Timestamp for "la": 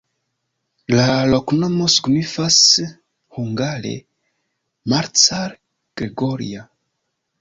0.99-1.03